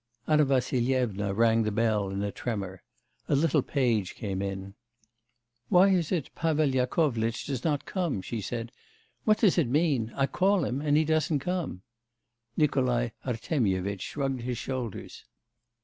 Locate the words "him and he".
10.65-11.05